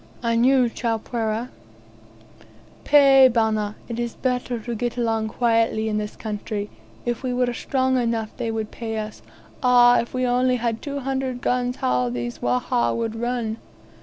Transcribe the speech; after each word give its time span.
"And 0.23 0.47
you, 0.47 0.67
Chowpereh?" 0.67 1.49
"Pay, 2.85 3.27
bana; 3.27 3.75
it 3.87 3.99
is 3.99 4.15
better 4.15 4.57
to 4.59 4.73
get 4.73 4.97
along 4.97 5.27
quietly 5.27 5.87
in 5.87 5.99
this 5.99 6.15
country. 6.15 6.71
If 7.05 7.21
we 7.21 7.35
were 7.35 7.53
strong 7.53 7.99
enough 8.01 8.35
they 8.35 8.49
would 8.49 8.71
pay 8.71 8.97
us. 8.97 9.21
Ah, 9.61 9.99
if 9.99 10.11
we 10.11 10.23
had 10.23 10.29
only 10.31 10.59
two 10.81 11.01
hundred 11.01 11.41
guns, 11.41 11.75
how 11.75 12.09
these 12.09 12.39
Wahha 12.41 12.95
would 12.95 13.13
run!" 13.15 13.57